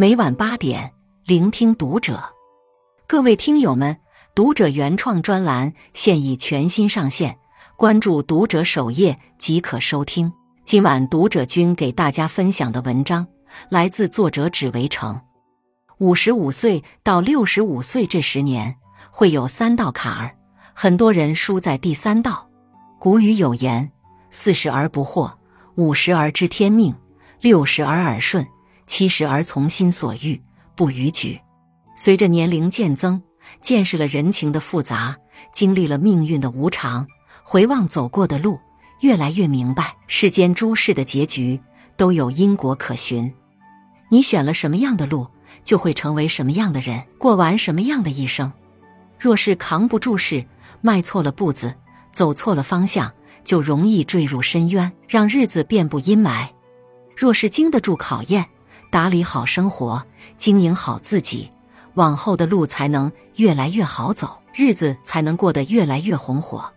[0.00, 0.92] 每晚八点，
[1.24, 2.22] 聆听读者。
[3.08, 3.96] 各位听友们，
[4.32, 7.36] 读者原创专栏现已全新上线，
[7.76, 10.32] 关注读者首页即可收听。
[10.64, 13.26] 今晚读者君给大家分享的文章
[13.70, 15.20] 来自作者只为城。
[15.98, 18.76] 五十五岁到六十五岁这十年，
[19.10, 20.30] 会有三道坎儿，
[20.74, 22.48] 很多人输在第三道。
[23.00, 23.90] 古语有言
[24.30, 25.32] ：“四十而不惑，
[25.74, 26.94] 五十而知天命，
[27.40, 28.46] 六十而耳顺。”
[28.88, 30.40] 七十而从心所欲
[30.74, 31.40] 不逾矩。
[31.94, 33.22] 随着年龄渐增，
[33.60, 35.16] 见识了人情的复杂，
[35.52, 37.06] 经历了命运的无常，
[37.44, 38.58] 回望走过的路，
[39.00, 41.60] 越来越明白世间诸事的结局
[41.96, 43.32] 都有因果可循。
[44.08, 45.26] 你选了什么样的路，
[45.62, 48.50] 就会成为什么样的人，过完什么样的一生。
[49.18, 50.44] 若是扛不住事，
[50.80, 51.74] 迈错了步子，
[52.12, 53.12] 走错了方向，
[53.44, 56.48] 就容易坠入深渊，让日子遍布阴霾。
[57.16, 58.46] 若是经得住考验，
[58.90, 60.04] 打理好生活，
[60.36, 61.50] 经营好自己，
[61.94, 66.72] 往后的路才能越来越好走，日子才能过得越来越红火。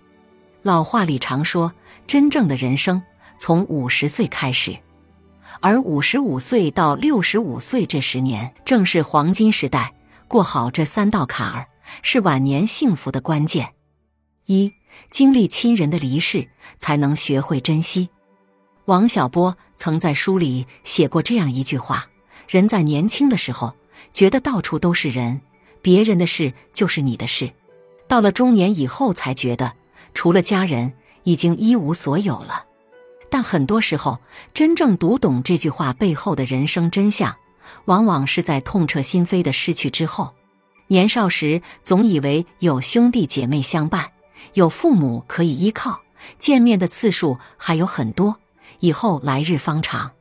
[0.61, 1.71] 老话里常说，
[2.05, 3.01] 真正的人生
[3.37, 4.77] 从五十岁开始，
[5.61, 9.93] 而五十五岁到六十五岁这十年正是黄金时代。
[10.27, 11.67] 过好这三道坎儿，
[12.03, 13.73] 是晚年幸福的关键。
[14.45, 14.71] 一，
[15.09, 18.09] 经历亲人的离世，才能学会珍惜。
[18.85, 22.07] 王小波曾在书里写过这样一句话
[22.49, 23.73] ：“人在年轻的时候，
[24.11, 25.39] 觉得到处都是人，
[25.81, 27.47] 别人的事就是你的事；
[28.07, 29.71] 到了中年以后，才觉得
[30.13, 30.93] 除了家人，
[31.23, 32.65] 已经一无所有了。”
[33.29, 34.19] 但很多时候，
[34.53, 37.33] 真正读懂这句话背后的人生真相，
[37.85, 40.33] 往往是在痛彻心扉的失去之后。
[40.87, 44.11] 年少时总以为有兄弟姐妹相伴，
[44.55, 46.01] 有父母可以依靠，
[46.39, 48.37] 见面的次数还有很多。
[48.81, 50.11] 以后来日方长。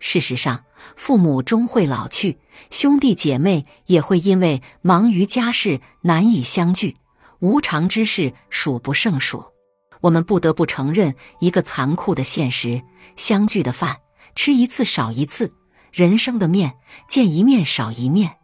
[0.00, 0.64] 事实上，
[0.96, 2.36] 父母终会老去，
[2.70, 6.96] 兄弟姐妹也会因为忙于家事难以相聚，
[7.38, 9.44] 无常之事数不胜数。
[10.02, 12.82] 我们不得不承认一个残酷的现实：
[13.16, 13.96] 相聚的饭
[14.34, 15.50] 吃一次少一次，
[15.90, 16.74] 人生的面
[17.08, 18.36] 见一面少一面。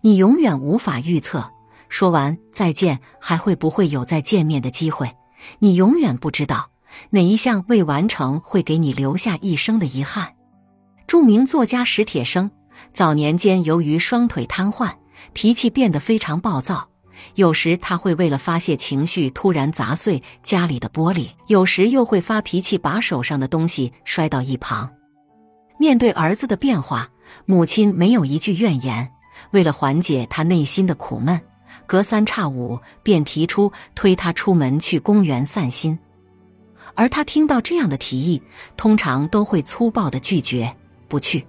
[0.00, 1.50] 你永远无法预测，
[1.90, 5.14] 说完再见还会不会有再见面的机会？
[5.58, 6.70] 你永远不知道。
[7.10, 10.34] 哪一项未完成会给你留下一生的遗憾？
[11.06, 12.50] 著名作家史铁生
[12.92, 14.90] 早年间由于双腿瘫痪，
[15.32, 16.88] 脾气变得非常暴躁。
[17.36, 24.90] 有时他会为了发泄情绪，突然砸碎家里的玻璃；有时又会发脾气，把手上的东西摔到一旁。
[25.78, 27.08] 面对儿子的变化，
[27.46, 29.10] 母亲没有一句怨言。
[29.52, 31.40] 为了缓解他内心的苦闷，
[31.86, 35.98] 隔三差五便提出推他出门去公园散心。
[36.94, 38.42] 而他听到这样的提议，
[38.76, 40.74] 通常都会粗暴的拒绝
[41.08, 41.46] 不去。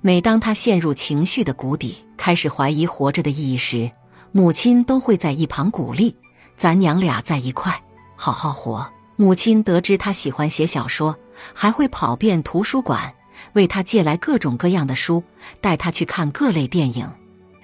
[0.00, 3.90] 每当他陷入情绪的谷底，开始怀疑活着的意义时，
[4.32, 6.14] 母亲都会在一旁鼓励
[6.56, 7.82] ：“咱娘俩在一块，
[8.16, 8.86] 好好活。”
[9.16, 11.16] 母亲得知他喜欢写小说，
[11.54, 13.14] 还会跑遍图书馆，
[13.52, 15.22] 为他借来各种各样的书，
[15.60, 17.08] 带他去看各类电影。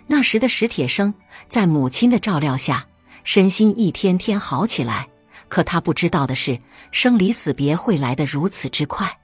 [0.07, 1.13] 那时的史铁生
[1.49, 2.87] 在母亲的照料下，
[3.25, 5.09] 身心一天天好起来。
[5.51, 6.59] 可他不知道的是，
[6.93, 9.19] 生离死别会来得如此之快。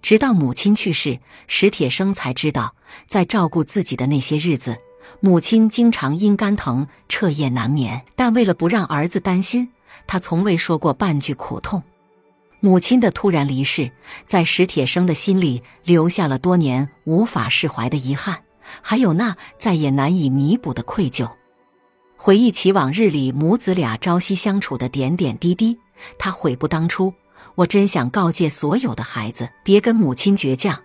[0.00, 2.74] 直到母亲去世，史铁生才知道，
[3.06, 4.76] 在照顾自己的那些日子，
[5.20, 8.02] 母亲经常因肝疼彻夜难眠。
[8.16, 9.68] 但为了不让儿子担心，
[10.08, 11.80] 他从未说过半句苦痛。
[12.58, 13.92] 母亲的突然离世，
[14.26, 18.42] 在史铁生的心里留下了多年无法释怀的遗憾，
[18.80, 21.28] 还有那再也难以弥补的愧疚。
[22.24, 25.76] 回忆起往日里母子俩朝夕相处的点点滴滴，
[26.20, 27.12] 他悔不当初。
[27.56, 30.80] 我真想告诫所有的孩子，别跟母亲倔强。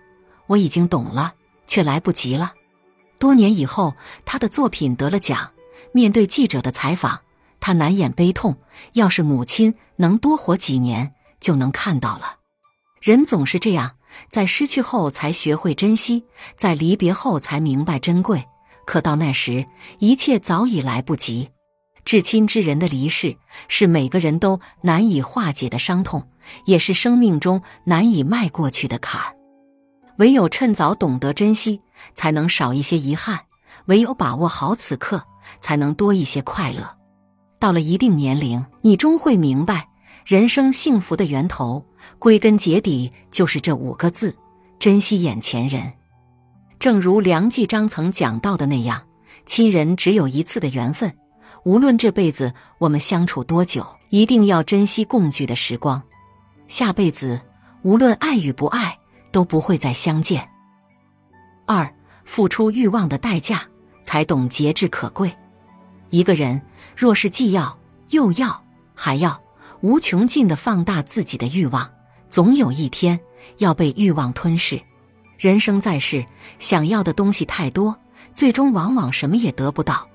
[0.48, 1.32] 我已经懂了，
[1.68, 2.54] 却来不及了。
[3.20, 3.94] 多年以后，
[4.24, 5.48] 他的作品得了奖。
[5.92, 7.20] 面对记者的采访，
[7.60, 8.56] 他难掩悲痛。
[8.94, 12.38] 要是母亲能多活几年，就能看到了。
[13.00, 13.92] 人总是这样，
[14.28, 16.24] 在失去后才学会珍惜，
[16.56, 18.44] 在离别后才明白珍贵。
[18.88, 19.66] 可到那时，
[19.98, 21.50] 一切早已来不及。
[22.06, 23.36] 至亲之人的离世，
[23.68, 26.26] 是每个人都难以化解的伤痛，
[26.64, 29.36] 也是生命中难以迈过去的坎儿。
[30.16, 31.82] 唯有趁早懂得珍惜，
[32.14, 33.36] 才能少一些遗憾；
[33.88, 35.22] 唯有把握好此刻，
[35.60, 36.96] 才能多一些快乐。
[37.58, 39.86] 到了一定年龄，你终会明白，
[40.24, 41.84] 人生幸福的源头，
[42.18, 44.34] 归根结底就是这五个字：
[44.78, 45.92] 珍惜眼前人。
[46.78, 49.02] 正如梁继章曾讲到的那样，
[49.46, 51.12] 亲人只有一次的缘分，
[51.64, 56.00] 无论这辈子我们相处多久，一定要珍惜共聚的时光。
[56.68, 57.40] 下辈子
[57.82, 58.96] 无论爱与不爱，
[59.32, 60.48] 都不会再相见。
[61.66, 61.92] 二，
[62.24, 63.62] 付出欲望的代价，
[64.04, 65.36] 才懂节制可贵。
[66.10, 66.62] 一个人
[66.96, 67.76] 若是既要
[68.10, 68.64] 又要
[68.94, 69.42] 还要，
[69.80, 71.90] 无穷尽的放大自己的欲望，
[72.30, 73.18] 总有一天
[73.56, 74.80] 要被欲望吞噬。
[75.38, 76.26] 人生在世，
[76.58, 77.96] 想要的东西太多，
[78.34, 80.08] 最终往往什么也得不到。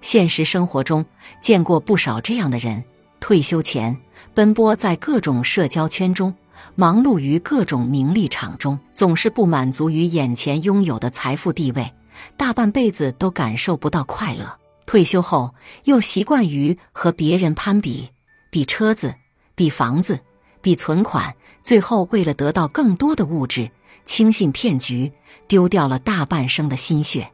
[0.00, 1.06] 现实生活中
[1.40, 2.82] 见过不少这样的人，
[3.20, 3.96] 退休前
[4.34, 6.34] 奔波在各种社交圈中，
[6.74, 11.88] 忙碌于各种名利场中，总是不满足于眼前拥有的财富地位，
[12.36, 14.58] 大半辈子都感受不到快乐。
[14.84, 15.54] 退休后
[15.84, 18.10] 又习惯于和别人攀比，
[18.50, 19.14] 比车子，
[19.54, 20.18] 比房子，
[20.60, 21.32] 比存款，
[21.62, 23.70] 最后为了得到更多的物质，
[24.06, 25.12] 轻信骗局，
[25.46, 27.30] 丢掉了大半生的心血。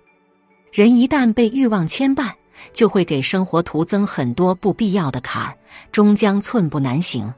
[0.72, 2.32] 人一旦被欲望牵绊，
[2.72, 5.56] 就会给生活徒增很多不必要的坎儿，
[5.90, 7.32] 终将寸步难行。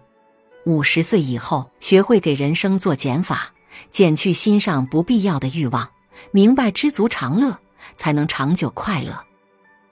[0.64, 3.52] 五十岁以后，学会给人生做减法，
[3.90, 5.88] 减去心上不必要的欲望，
[6.30, 7.56] 明白知足常乐，
[7.96, 9.18] 才能长久快乐。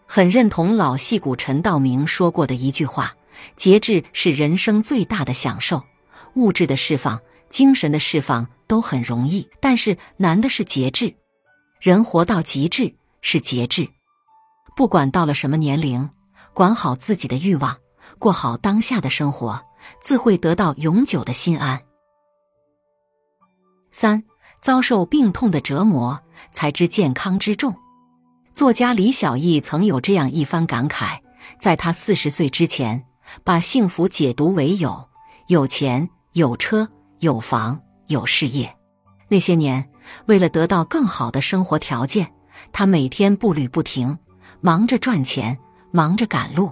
[0.06, 3.15] 很认同老戏骨陈道明说过的一句话
[3.56, 5.82] ：“节制是人生最大的享受。
[6.37, 11.15] 物质的释放、精神的释放都很容易，但是难的是节制。
[11.81, 13.87] 人活到极致是节制。”
[14.77, 16.09] 不管到了什么年龄，
[16.53, 17.79] 管好自己的欲望，
[18.19, 19.59] 过好当下的生活，
[20.03, 21.81] 自会得到永久的心安。
[23.91, 24.23] 三
[24.61, 26.23] 遭受病痛的折磨，
[26.53, 27.75] 才知健康之重。
[28.53, 31.19] 作家李小艺曾有这样一番感慨：
[31.59, 33.03] 在他四十岁之前，
[33.43, 35.09] 把幸福解读为有
[35.47, 36.06] 有钱、
[36.37, 36.87] 有车、
[37.21, 38.71] 有房、有事业。
[39.27, 39.88] 那些年，
[40.27, 42.31] 为了得到更好的生活条件，
[42.73, 44.19] 他每天步履不停。
[44.61, 45.59] 忙着赚钱，
[45.93, 46.71] 忙着赶路，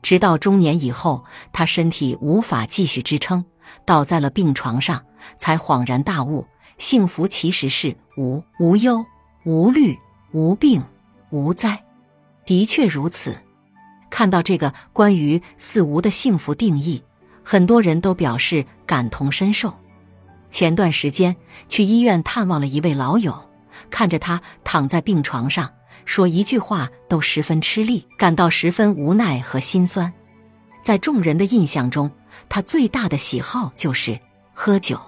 [0.00, 3.44] 直到中年以后，他身体无法继续支撑，
[3.84, 5.04] 倒在了病床上，
[5.36, 6.46] 才恍然大悟：
[6.78, 9.04] 幸福其实是无无忧、
[9.44, 9.94] 无虑、
[10.32, 10.82] 无病、
[11.28, 11.78] 无灾。
[12.46, 13.36] 的确如此。
[14.08, 17.02] 看到这个关于“四无”的幸福定义，
[17.50, 19.72] 很多人都表示感同身受。
[20.50, 21.34] 前段时间
[21.66, 23.34] 去医院探望了一位老友，
[23.88, 25.66] 看着他躺在病床上。
[26.04, 30.12] 说一句话都十分吃力，感到十分无奈和心酸。
[30.82, 32.10] 在众人的印象中，
[32.50, 34.20] 他最大的喜好就是
[34.52, 35.00] 喝酒。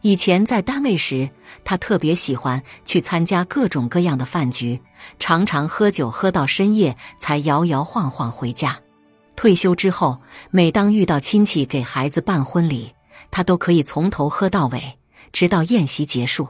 [0.00, 1.30] 以前在单位时，
[1.62, 4.80] 他特别喜欢去参加各种各样的饭局，
[5.20, 8.76] 常常喝酒喝到深夜才摇摇晃晃回家。
[9.36, 10.20] 退休之后，
[10.50, 12.92] 每当遇到亲戚给孩子办婚礼，
[13.30, 14.98] 他都可以从头喝到尾，
[15.32, 16.48] 直到宴席结束。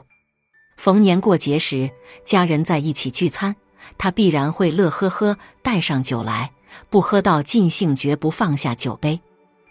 [0.77, 1.89] 逢年过节时，
[2.25, 3.55] 家人在一起聚餐。
[3.97, 6.51] 他必然会乐呵呵带上酒来，
[6.89, 9.19] 不喝到尽兴，绝不放下酒杯。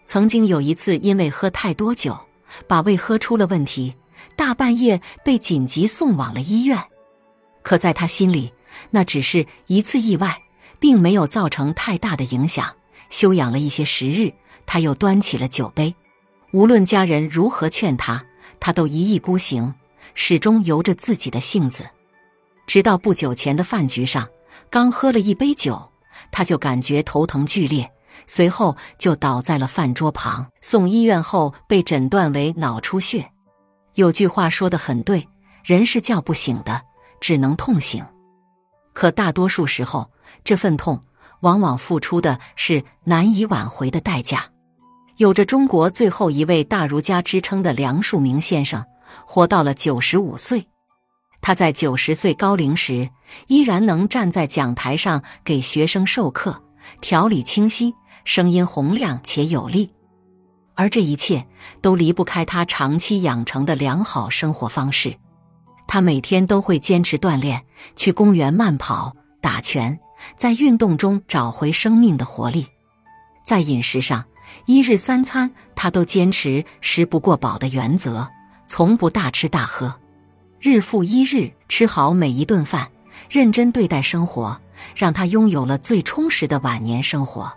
[0.05, 2.19] 曾经有一次，因为喝太多酒，
[2.67, 3.95] 把胃喝出了问题，
[4.37, 6.79] 大半夜被紧急送往了医院。
[7.63, 8.53] 可在他心里，
[8.91, 10.43] 那只是一次意外，
[10.79, 12.71] 并没有造成太大的影响。
[13.13, 14.33] 休养了一些时日，
[14.65, 15.95] 他又端起了酒杯。
[16.53, 18.25] 无论家人如何劝他，
[18.59, 19.75] 他都一意孤行，
[20.15, 21.85] 始终由着自己的性子。
[22.67, 24.27] 直到不久前的饭局上，
[24.71, 25.93] 刚喝了一杯酒，
[26.31, 27.91] 他就感觉头疼剧烈，
[28.27, 30.47] 随后就倒在了饭桌旁。
[30.63, 33.31] 送医院后，被诊断为脑出血。
[33.95, 35.29] 有句话说的很对：
[35.63, 36.81] 人是叫不醒的，
[37.21, 38.03] 只能痛醒。
[38.95, 40.11] 可大多数时候，
[40.45, 40.99] 这份痛
[41.43, 44.45] 往往付出的是难以挽回的代价。
[45.19, 48.85] 有着“中国最后一位大儒家”之称的梁漱溟先生，
[49.27, 50.67] 活到了九十五岁。
[51.41, 53.09] 他在九十岁高龄时，
[53.49, 56.63] 依然能站在讲台上给学生授课，
[57.01, 57.93] 条理清晰，
[58.25, 59.91] 声音洪亮且有力。
[60.75, 61.47] 而这一切
[61.81, 65.15] 都离不开他长期养成的良好生活方式。
[65.87, 67.63] 他每天都会坚持锻炼，
[67.97, 69.99] 去公园慢跑、打拳，
[70.37, 72.67] 在运动中找回生命的活力。
[73.45, 74.25] 在饮食上，
[74.67, 78.29] 一日三餐他都坚持食不过饱的原则，
[78.67, 79.95] 从不大吃大喝。
[80.61, 82.89] 日复一日吃好每一顿饭，
[83.29, 84.61] 认真对待生活，
[84.95, 87.53] 让他拥有了最充实的晚年生活。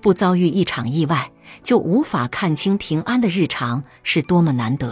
[0.00, 1.30] 不遭遇一场意外，
[1.62, 4.90] 就无法看清平安的日常是多么难得；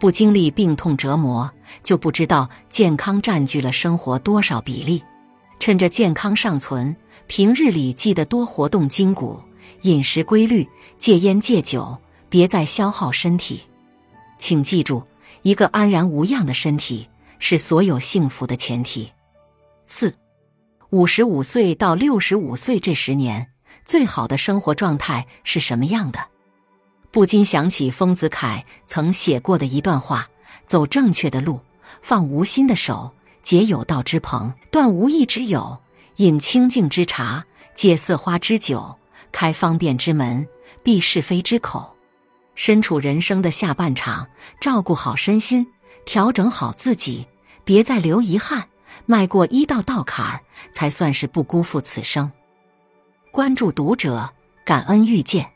[0.00, 1.50] 不经历病痛折磨，
[1.82, 5.02] 就不知道健康占据了生活多少比例。
[5.58, 6.94] 趁着健康尚存，
[7.26, 9.40] 平日里记得多活动筋骨，
[9.82, 11.96] 饮食规律，戒烟戒酒，
[12.28, 13.62] 别再消耗身体。
[14.38, 15.02] 请记住。
[15.42, 19.10] 一个安然无恙的身体是所有幸福的前提。
[19.86, 20.12] 四，
[20.90, 23.48] 五十五岁到六十五岁这十年，
[23.84, 26.18] 最好的生活状态是什么样的？
[27.12, 30.28] 不禁想起丰子恺曾写过的一段话
[30.66, 31.60] ：“走正确的路，
[32.02, 33.14] 放无心的手，
[33.48, 35.80] 结有道之朋，断无义之友，
[36.16, 37.42] 饮清净之茶，
[37.74, 38.94] 解色花之酒，
[39.32, 40.46] 开方便之门，
[40.82, 41.96] 闭是非之口。
[42.54, 44.28] 身处人生的下半场，
[44.60, 45.66] 照顾好身心，
[46.04, 47.26] 调整好自己，
[47.64, 48.68] 别再留遗憾，
[49.06, 52.30] 迈过一道道坎儿，才算是不辜负此生。
[53.32, 54.28] 关注读者，
[54.62, 55.50] 感恩遇见。